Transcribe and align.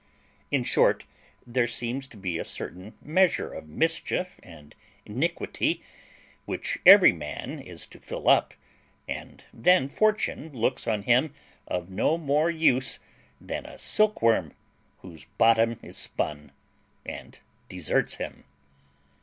In 0.49 0.63
short, 0.63 1.05
there 1.45 1.67
seems 1.67 2.07
to 2.07 2.17
be 2.17 2.39
a 2.39 2.43
certain 2.43 2.95
measure 3.03 3.53
of 3.53 3.69
mischief 3.69 4.39
and 4.41 4.73
iniquity 5.05 5.83
which 6.45 6.79
every 6.87 7.11
great 7.11 7.19
man 7.19 7.59
is 7.59 7.85
to 7.85 7.99
fill 7.99 8.27
up, 8.27 8.55
and 9.07 9.43
then 9.53 9.87
Fortune 9.87 10.51
looks 10.53 10.87
on 10.87 11.03
him 11.03 11.35
of 11.67 11.91
no 11.91 12.17
more 12.17 12.49
use 12.49 12.97
than 13.39 13.67
a 13.67 13.77
silkworm 13.77 14.55
whose 15.03 15.25
bottom 15.37 15.77
is 15.83 15.97
spun, 15.97 16.51
and 17.05 17.37
deserts 17.69 18.15
him. 18.15 18.45